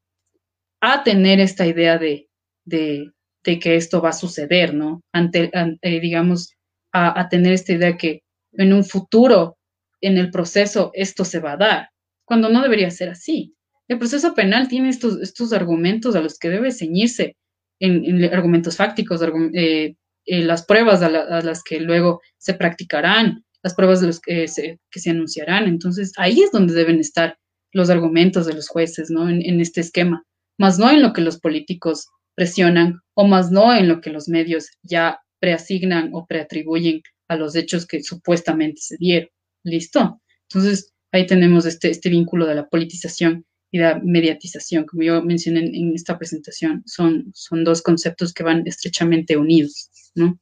[0.81, 2.29] a tener esta idea de,
[2.65, 3.11] de,
[3.43, 5.01] de que esto va a suceder, ¿no?
[5.13, 6.53] Ante, eh, digamos,
[6.91, 8.23] a, tener esta idea que
[8.53, 9.57] en un futuro,
[10.01, 11.89] en el proceso, esto se va a dar,
[12.25, 13.53] cuando no debería ser así.
[13.87, 17.35] El proceso penal tiene estos, estos argumentos a los que debe ceñirse,
[17.79, 19.21] en, argumentos fácticos,
[19.53, 24.47] eh, eh, las pruebas a, las que luego se practicarán, las pruebas de los que,
[24.47, 25.67] se, que se anunciarán.
[25.67, 27.37] Entonces, ahí es donde deben estar
[27.71, 29.29] los argumentos de los jueces, ¿no?
[29.29, 30.23] En, en este esquema,
[30.57, 32.07] más no en lo que los políticos
[32.39, 37.53] presionan o más no en lo que los medios ya preasignan o preatribuyen a los
[37.53, 39.29] hechos que supuestamente se dieron.
[39.61, 40.21] ¿Listo?
[40.47, 44.85] Entonces, ahí tenemos este, este vínculo de la politización y la mediatización.
[44.85, 50.39] Como yo mencioné en, esta presentación, son, son dos conceptos que van estrechamente unidos, ¿no?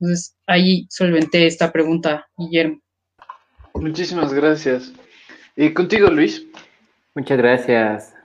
[0.00, 2.80] Entonces, ahí solventé esta pregunta, Guillermo.
[3.74, 4.92] Muchísimas gracias.
[5.54, 6.44] ¿Y contigo, Luis?
[7.14, 8.15] Muchas gracias,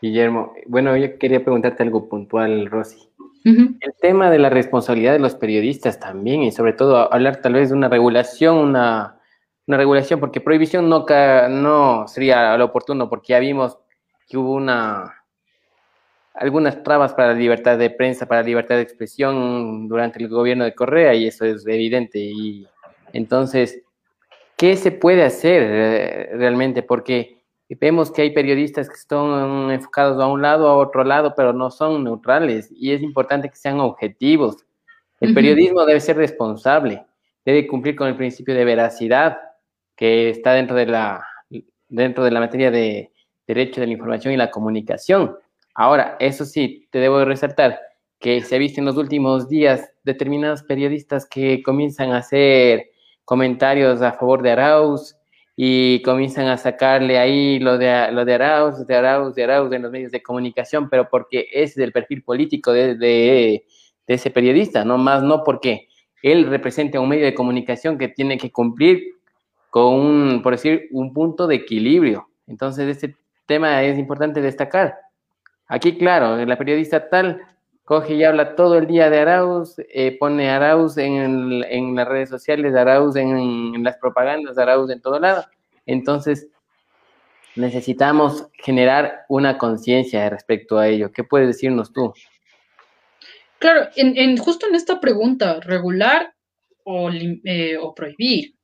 [0.00, 3.08] Guillermo, bueno, yo quería preguntarte algo puntual, Rosy.
[3.42, 7.70] El tema de la responsabilidad de los periodistas también, y sobre todo hablar tal vez
[7.70, 9.18] de una regulación, una,
[9.66, 11.06] regulación, porque prohibición no,
[11.48, 13.78] no sería lo oportuno, porque ya vimos
[14.28, 15.20] que hubo una
[16.34, 20.64] algunas trabas para la libertad de prensa, para la libertad de expresión durante el gobierno
[20.64, 22.18] de Correa, y eso es evidente.
[22.18, 22.66] Y
[23.12, 23.82] entonces,
[24.56, 26.82] ¿qué se puede hacer eh, realmente?
[26.82, 27.39] Porque
[27.78, 31.70] vemos que hay periodistas que están enfocados a un lado, a otro lado, pero no
[31.70, 34.64] son neutrales y es importante que sean objetivos.
[35.20, 37.04] El periodismo debe ser responsable,
[37.44, 39.38] debe cumplir con el principio de veracidad
[39.94, 41.22] que está dentro de la,
[41.88, 43.12] dentro de la materia de
[43.46, 45.36] derecho de la información y la comunicación.
[45.74, 47.78] Ahora, eso sí, te debo resaltar
[48.18, 52.90] que se ha visto en los últimos días determinados periodistas que comienzan a hacer
[53.24, 55.16] comentarios a favor de Arauz,
[55.62, 59.82] y comienzan a sacarle ahí lo de, lo de Arauz, de Arauz, de Arauz en
[59.82, 63.66] los medios de comunicación, pero porque es el perfil político de, de,
[64.06, 65.88] ese periodista, no más no porque
[66.22, 69.02] él representa un medio de comunicación que tiene que cumplir
[69.68, 72.30] con un, por decir, un punto de equilibrio.
[72.46, 74.94] Entonces, este tema es importante destacar.
[75.68, 77.38] Aquí, claro, la periodista tal
[77.90, 82.72] coge y habla todo el día de Arauz, eh, pone Arauz en, las redes sociales,
[82.76, 85.44] Arauz en, las propagandas, Arauz en todo lado.
[85.86, 86.46] Entonces,
[87.56, 91.10] necesitamos generar una conciencia respecto a ello.
[91.10, 92.14] ¿Qué puedes decirnos tú?
[93.58, 96.32] Claro, en, justo en esta pregunta, regular
[96.84, 98.54] o, eh, prohibir,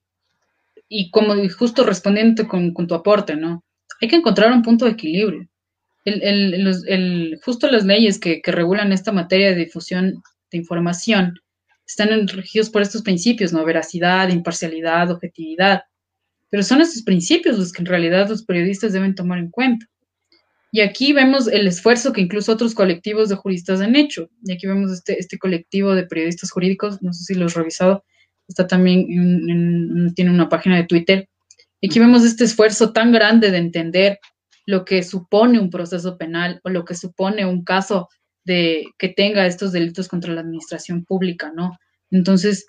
[0.88, 3.64] y como justo respondiendo con tu aporte, ¿no?
[4.00, 5.48] Hay que encontrar un punto de equilibrio
[6.06, 11.34] el, justo las leyes que, regulan esta materia de difusión de información
[11.86, 13.64] están regidos por estos principios, ¿no?
[13.64, 15.82] Veracidad, imparcialidad, objetividad.
[16.50, 19.86] Pero son estos principios los que en realidad los periodistas deben tomar en cuenta.
[20.72, 24.28] Y aquí vemos el esfuerzo que incluso otros colectivos de juristas han hecho.
[24.44, 28.04] Y aquí vemos este, este colectivo de periodistas jurídicos, no sé si lo has revisado,
[28.48, 31.28] está también, tiene una página de Twitter.
[31.80, 34.18] Y aquí vemos este esfuerzo tan grande de entender
[34.66, 38.08] lo que supone un proceso penal o lo que supone un caso
[38.44, 41.78] de que tenga estos delitos contra la administración pública, ¿no?
[42.10, 42.66] Entonces,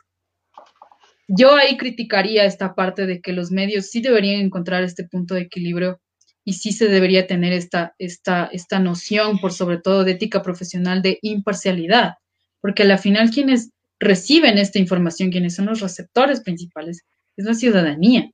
[1.28, 5.42] yo ahí criticaría esta parte de que los medios sí deberían encontrar este punto de
[5.42, 6.00] equilibrio
[6.46, 11.02] y sí se debería tener esta, esta, esta noción, por sobre todo de ética profesional,
[11.02, 12.14] de imparcialidad,
[12.62, 17.04] porque al final quienes reciben esta información, quienes son los receptores principales,
[17.36, 18.32] es la ciudadanía.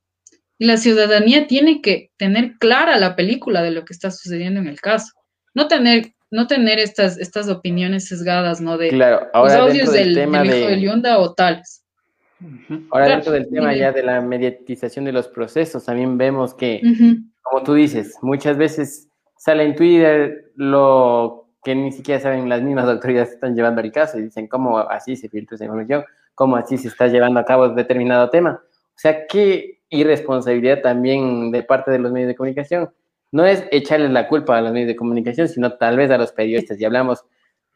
[0.58, 4.68] Y la ciudadanía tiene que tener clara la película de lo que está sucediendo en
[4.68, 5.14] el caso.
[5.54, 8.78] No tener, no tener estas, estas opiniones sesgadas, ¿no?
[8.78, 11.84] De claro, ahora los audios del, tema hijo de Liunda o tales.
[12.92, 16.82] Ahora dentro del tema ya de la mediatización de los procesos, también vemos que,
[17.42, 22.86] como tú dices, muchas veces sale en Twitter lo que ni siquiera saben las mismas
[22.90, 26.04] autoridades que están llevando el caso y dicen cómo así se filtra esa información,
[26.36, 28.62] cómo así se está llevando a cabo determinado tema.
[28.62, 32.90] O sea, que irresponsabilidad también de parte de los medios de comunicación.
[33.32, 36.32] No es echarles la culpa a los medios de comunicación, sino tal vez a los
[36.32, 36.80] periodistas.
[36.80, 37.26] Y hablamos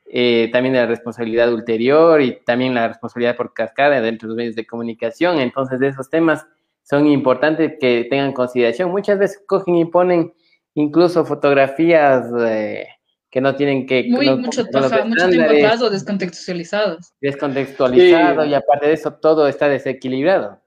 [0.06, 4.38] eh, también de la responsabilidad ulterior y también la responsabilidad por cascada dentro de los
[4.38, 5.40] medios de comunicación.
[5.40, 6.46] Entonces, de esos temas
[6.84, 8.92] son importantes que tengan consideración.
[8.92, 10.34] Muchas veces cogen y ponen
[10.76, 12.88] incluso fotografías eh,
[13.30, 14.06] que no tienen que...
[14.10, 17.14] Muy, mucho, mucho tiempo atrás o descontextualizados.
[17.20, 20.62] Descontextualizado y aparte de eso todo está desequilibrado.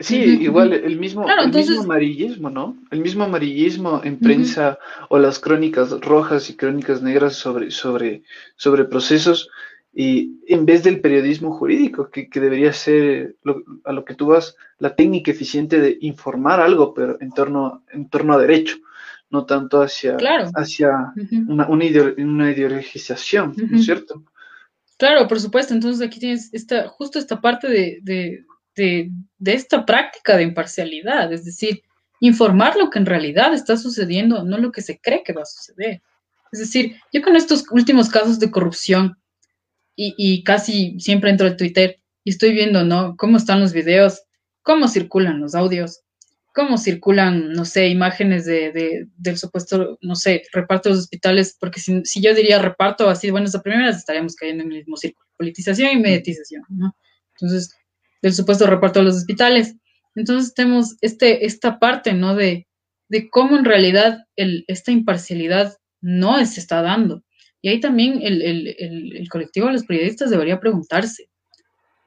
[0.00, 2.76] Sí, igual el mismo, el mismo amarillismo, ¿no?
[2.90, 8.22] El mismo amarillismo en prensa o las crónicas rojas y crónicas negras sobre, sobre,
[8.56, 9.50] sobre procesos
[9.92, 13.34] y en vez del periodismo jurídico, que, debería ser
[13.84, 18.08] a lo que tú vas, la técnica eficiente de informar algo, pero en torno, en
[18.08, 18.76] torno a derecho,
[19.30, 20.16] no tanto hacia,
[20.54, 21.12] hacia
[21.48, 24.22] una, una, ideologización, ¿no es cierto?
[24.98, 25.74] Claro, por supuesto.
[25.74, 28.44] Entonces aquí tienes esta, justo esta parte de de,
[29.44, 31.82] esta práctica de imparcialidad, es decir,
[32.20, 35.46] informar lo que en realidad está sucediendo, no lo que se cree que va a
[35.46, 36.02] suceder.
[36.52, 39.18] Es decir, yo con estos últimos casos de corrupción
[40.00, 43.16] y, casi siempre entro a Twitter y estoy viendo, ¿no?
[43.16, 44.22] Cómo están los videos,
[44.62, 46.02] cómo circulan los audios,
[46.54, 51.80] cómo circulan, no sé, imágenes de, del supuesto, no sé, reparto de los hospitales, porque
[51.80, 55.26] si, si yo diría reparto así, bueno, a primeras estaríamos cayendo en el mismo círculo,
[55.36, 56.94] politización y mediatización, ¿no?
[57.34, 57.74] Entonces,
[58.22, 59.76] del supuesto reparto de los hospitales.
[60.14, 62.34] Entonces tenemos este, esta parte, ¿no?
[62.34, 62.66] De,
[63.08, 67.24] de cómo en realidad esta imparcialidad no se está dando.
[67.60, 71.28] Y ahí también el, el, el, colectivo de los periodistas debería preguntarse,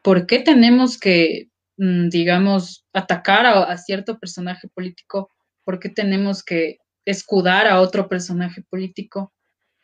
[0.01, 5.29] ¿por qué tenemos que, mm, digamos, atacar a, cierto personaje político?
[5.65, 9.33] ¿Por qué tenemos que escudar a otro personaje político?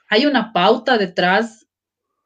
[0.09, 1.65] ¿Hay una pauta detrás?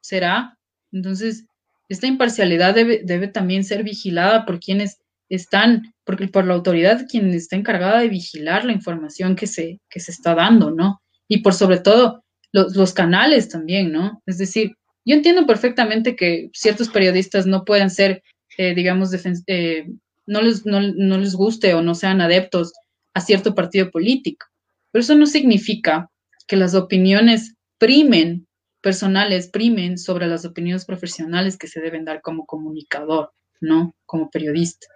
[0.01, 0.57] ¿Será?
[0.91, 1.45] Entonces,
[1.93, 7.29] esta imparcialidad debe, debe también ser vigilada por quienes están, porque por la autoridad quien
[7.31, 11.01] está encargada de vigilar la información que se, que se está dando, ¿no?
[11.27, 14.21] Y por sobre todo los, canales también, ¿no?
[14.25, 14.73] Es decir,
[15.05, 18.23] yo entiendo perfectamente que ciertos periodistas no puedan ser,
[18.57, 19.09] eh, digamos,
[19.47, 19.85] eh,
[20.25, 22.73] no, les, no, no les guste o no sean adeptos
[23.13, 24.45] a cierto partido político.
[24.91, 26.09] Pero eso no significa
[26.47, 28.47] que las opiniones primen,
[28.81, 33.95] personales primen sobre las opiniones profesionales que se deben dar como comunicador, ¿no?
[34.05, 34.87] Como periodista.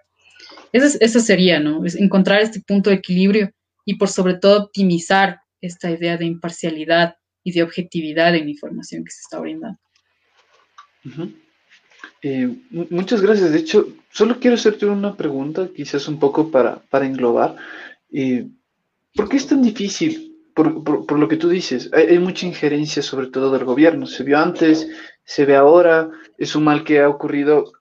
[0.72, 1.82] Eso, sería, ¿no?
[1.84, 3.50] Encontrar este punto de equilibrio
[3.84, 9.04] y por sobre todo optimizar esta idea de imparcialidad y de objetividad en la información
[9.04, 9.78] que se está brindando.
[12.22, 13.52] Eh, muchas gracias.
[13.52, 17.56] De hecho, solo quiero hacerte una pregunta, quizás un poco para, para englobar.
[18.12, 18.46] Eh,
[19.14, 20.35] ¿Por qué es tan difícil?
[20.56, 24.06] Por, lo que tú dices, hay, mucha injerencia sobre todo del gobierno.
[24.06, 24.88] Se vio antes,
[25.22, 27.72] se ve ahora, es un mal que ha ocurrido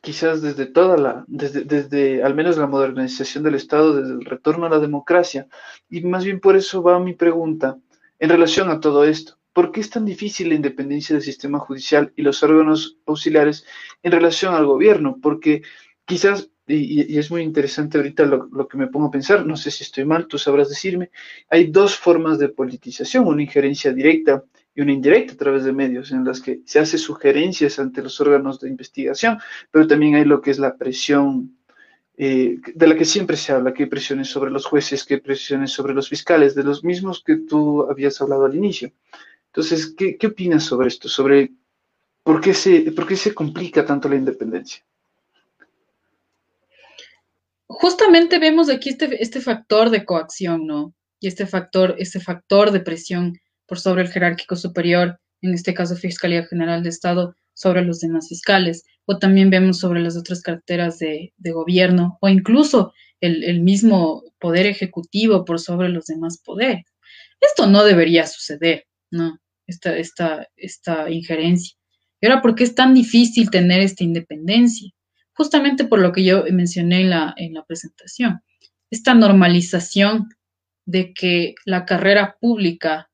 [0.00, 4.64] quizás desde toda la, desde, desde al menos la modernización del Estado, desde el retorno
[4.64, 5.48] a la democracia.
[5.90, 7.76] Y más bien por eso va mi pregunta
[8.18, 9.38] en relación a todo esto.
[9.52, 13.66] ¿Por qué es tan difícil la independencia del sistema judicial y los órganos auxiliares
[14.02, 15.18] en relación al gobierno?
[15.20, 15.60] Porque
[16.06, 19.84] quizás, y, es muy interesante ahorita lo, que me pongo a pensar, no sé si
[19.84, 21.10] estoy mal, tú sabrás decirme,
[21.48, 24.44] hay dos formas de politización, una injerencia directa
[24.74, 28.20] y una indirecta a través de medios, en las que se hace sugerencias ante los
[28.20, 29.38] órganos de investigación,
[29.70, 31.56] pero también hay lo que es la presión
[32.16, 35.20] eh, de la que siempre se habla, que hay presiones sobre los jueces, que hay
[35.20, 38.92] presiones sobre los fiscales, de los mismos que tú habías hablado al inicio.
[39.46, 41.08] Entonces, ¿qué, qué opinas sobre esto?
[41.08, 41.52] Sobre
[42.22, 44.84] por qué, se, por qué se complica tanto la independencia.
[47.68, 50.94] Justamente vemos aquí este, este factor de coacción, ¿no?
[51.20, 55.94] Y este factor, este factor de presión por sobre el jerárquico superior, en este caso
[55.94, 60.98] Fiscalía General de Estado, sobre los demás fiscales, o también vemos sobre las otras carteras
[60.98, 66.84] de, gobierno, o incluso el, el, mismo poder ejecutivo por sobre los demás poderes.
[67.40, 69.38] Esto no debería suceder, ¿no?
[69.66, 71.76] Esta, esta, esta injerencia.
[72.20, 74.90] Y ahora, ¿por qué es tan difícil tener esta independencia?
[75.38, 78.42] Justamente por lo que yo mencioné en la, en la presentación.
[78.90, 80.28] Esta normalización
[80.84, 83.08] de que la carrera pública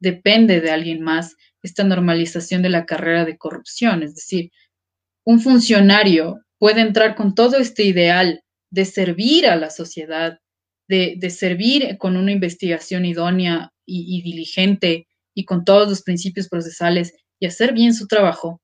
[0.00, 4.02] depende de alguien más, esta normalización de la carrera de corrupción.
[4.02, 4.50] Es decir,
[5.24, 10.40] un funcionario puede entrar con todo este ideal de servir a la sociedad,
[10.88, 16.48] de, de servir con una investigación idónea y, y diligente y con todos los principios
[16.48, 18.60] procesales y hacer bien su trabajo,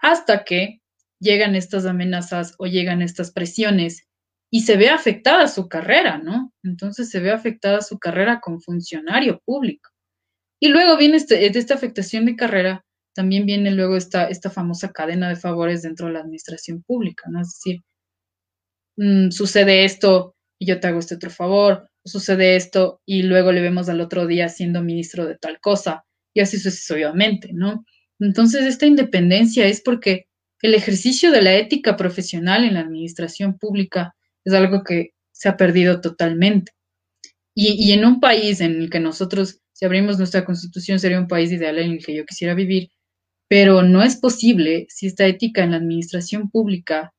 [0.00, 0.79] hasta que
[1.20, 4.08] llegan estas amenazas o llegan estas presiones
[4.50, 6.52] y se ve afectada su carrera, ¿no?
[6.64, 9.90] Entonces se ve afectada su carrera como funcionario público.
[10.60, 14.92] Y luego viene este, de esta afectación de carrera, también viene luego esta, esta famosa
[14.92, 17.40] cadena de favores dentro de la administración pública, ¿no?
[17.40, 17.80] Es decir,
[18.96, 23.60] mm, sucede esto y yo te hago este otro favor, sucede esto y luego le
[23.60, 26.04] vemos al otro día siendo ministro de tal cosa
[26.34, 27.84] y así sucesivamente, ¿no?
[28.18, 30.26] Entonces, esta independencia es porque
[30.62, 35.56] el ejercicio de la ética profesional en la administración pública es algo que se ha
[35.56, 36.72] perdido totalmente.
[37.54, 41.52] Y, en un país en el que nosotros, si abrimos nuestra constitución, sería un país
[41.52, 42.90] ideal en el que yo quisiera vivir,
[43.48, 47.12] pero no es posible si esta ética en la administración pública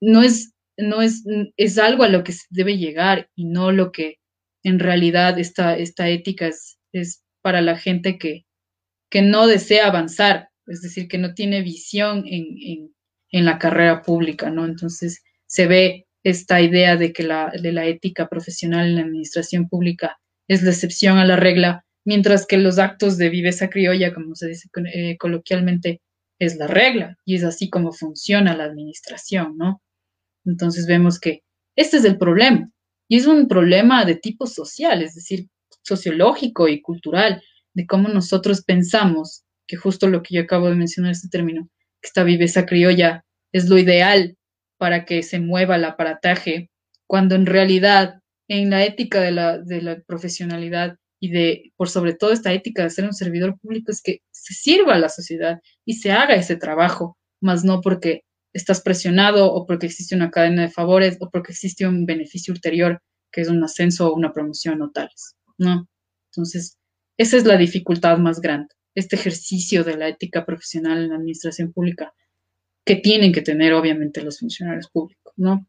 [0.00, 1.24] no es no es,
[1.56, 4.18] es algo a lo que se debe llegar y no lo que
[4.62, 8.44] en realidad esta, esta ética es, es para la gente que,
[9.10, 12.92] que no desea avanzar, es decir, que no tiene visión en,
[13.30, 14.64] en, la carrera pública, ¿no?
[14.64, 19.68] Entonces se ve esta idea de que la, de la ética profesional en la administración
[19.68, 24.34] pública es la excepción a la regla, mientras que los actos de viveza criolla, como
[24.34, 26.00] se dice eh, coloquialmente,
[26.38, 29.82] es la regla y es así como funciona la administración, ¿no?
[30.44, 31.42] Entonces vemos que
[31.76, 32.70] este es el problema.
[33.08, 35.48] Y es un problema de tipo social, es decir,
[35.82, 37.42] sociológico y cultural,
[37.74, 41.68] de cómo nosotros pensamos, que justo lo que yo acabo de mencionar este término,
[42.00, 44.36] que esta viveza criolla es lo ideal
[44.78, 46.70] para que se mueva el aparataje,
[47.06, 52.14] cuando en realidad en la ética de la, de la profesionalidad y de, por sobre
[52.14, 55.60] todo esta ética de ser un servidor público, es que se sirva a la sociedad
[55.84, 60.62] y se haga ese trabajo, más no porque estás presionado o porque existe una cadena
[60.62, 63.00] de favores o porque existe un beneficio ulterior
[63.32, 65.88] que es un ascenso o una promoción o tales, ¿no?
[66.30, 66.78] Entonces,
[67.18, 71.72] esa es la dificultad más grande, este ejercicio de la ética profesional en la administración
[71.72, 72.12] pública
[72.84, 75.66] que tienen que tener obviamente los funcionarios públicos, ¿no?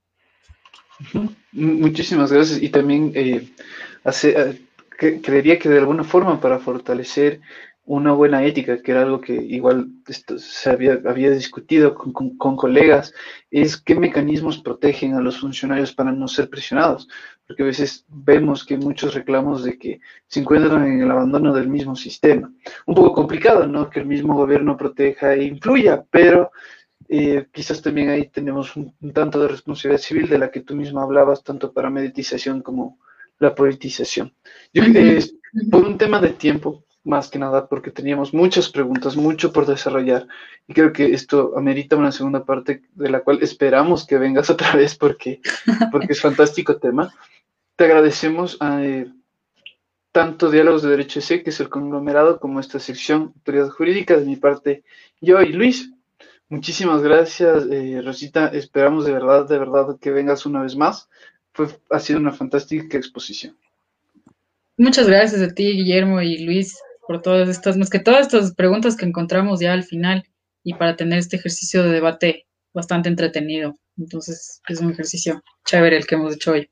[1.51, 2.61] Muchísimas gracias.
[2.61, 3.47] Y también eh,
[4.23, 4.61] eh,
[5.21, 7.41] creería que de alguna forma para fortalecer
[7.88, 12.58] una buena ética, que era algo que igual esto se había, había discutido con, con,
[12.58, 13.14] colegas,
[13.50, 17.08] es qué mecanismos protegen a los funcionarios para no ser presionados,
[17.48, 21.70] porque a veces vemos que muchos reclamos de que se encuentran en el abandono del
[21.70, 22.52] mismo sistema.
[22.86, 23.90] Un poco complicado, ¿no?
[23.90, 26.52] Que el mismo gobierno proteja e influya, pero
[27.08, 31.04] eh, quizás también ahí tenemos un, tanto de responsabilidad civil de la que tú misma
[31.04, 33.00] hablabas, tanto para meditización como
[33.40, 34.34] la politización.
[34.74, 35.36] Yo creo que es
[35.72, 40.28] por un tema de tiempo, más que nada, porque teníamos muchas preguntas, mucho por desarrollar,
[40.68, 44.76] y creo que esto amerita una segunda parte de la cual esperamos que vengas otra
[44.76, 45.39] vez porque,
[45.91, 47.14] porque es fantástico tema.
[47.76, 49.12] Te agradecemos a eh,
[50.12, 54.26] tanto Diálogos de Derecho C, que es el conglomerado, como esta sección Autoridad Jurídica, de
[54.26, 54.84] mi parte,
[55.22, 55.91] yo y Luis.
[56.49, 58.47] Muchísimas gracias, eh, Rosita.
[58.47, 61.10] Esperamos de verdad, de verdad que vengas una vez más.
[61.53, 63.58] Fue, ha sido una fantástica exposición.
[64.78, 68.95] Muchas gracias a ti, Guillermo y Luis, por todas estas, más que todas estas preguntas
[68.95, 70.24] que encontramos ya al final
[70.64, 73.76] y para tener este ejercicio de debate bastante entretenido.
[73.97, 76.70] Entonces, es un ejercicio chévere el que hemos hecho hoy.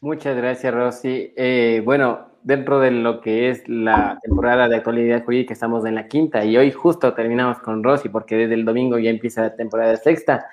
[0.00, 1.32] Muchas gracias, Rosy.
[1.36, 6.06] Eh, bueno, dentro de lo que es la temporada de actualidad jurídica, estamos en la
[6.06, 9.96] quinta y hoy justo terminamos con Rosy porque desde el domingo ya empieza la temporada
[9.96, 10.46] sexta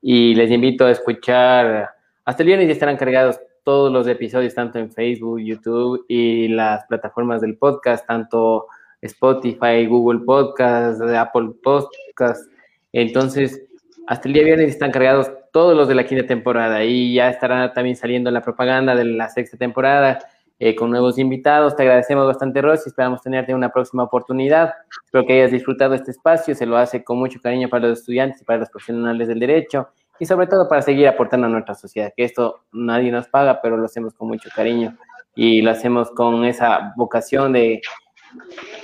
[0.00, 1.90] y les invito a escuchar,
[2.24, 6.86] hasta el viernes ya estarán cargados todos los episodios, tanto en Facebook, YouTube y las
[6.86, 8.68] plataformas del podcast, tanto
[9.02, 12.48] Spotify, Google Podcast, Apple Podcast.
[12.92, 13.60] Entonces,
[14.06, 17.72] hasta el día viernes están cargados todos los de la quinta temporada y ya estará
[17.72, 20.20] también saliendo la propaganda de la sexta temporada
[20.60, 21.74] eh, con nuevos invitados.
[21.74, 22.90] Te agradecemos bastante, Rosy.
[22.90, 24.74] Esperamos tenerte en una próxima oportunidad.
[25.04, 26.54] Espero que hayas disfrutado este espacio.
[26.54, 29.88] Se lo hace con mucho cariño para los estudiantes y para los profesionales del derecho
[30.18, 33.76] y sobre todo para seguir aportando a nuestra sociedad, que esto nadie nos paga, pero
[33.76, 34.96] lo hacemos con mucho cariño
[35.34, 37.80] y lo hacemos con esa vocación de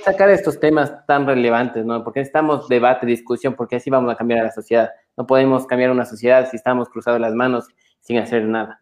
[0.03, 2.03] sacar estos temas tan relevantes, ¿no?
[2.03, 4.91] Porque necesitamos debate, discusión, porque así vamos a cambiar a la sociedad.
[5.17, 7.67] No podemos cambiar una sociedad si estamos cruzados las manos
[8.01, 8.81] sin hacer nada.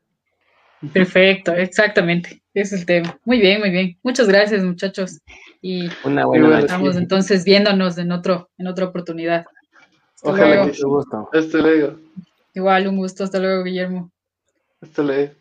[0.93, 2.41] Perfecto, exactamente.
[2.53, 3.19] Ese es el tema.
[3.23, 3.97] Muy bien, muy bien.
[4.03, 5.21] Muchas gracias, muchachos.
[5.61, 6.61] Y una buena noche.
[6.61, 9.45] estamos entonces viéndonos en otro, en otra oportunidad.
[10.15, 10.71] Hasta Ojalá luego.
[10.71, 11.29] que gusto.
[11.33, 11.95] Hasta luego.
[12.53, 13.23] Igual, un gusto.
[13.23, 14.11] Hasta luego, Guillermo.
[14.81, 15.33] Hasta luego.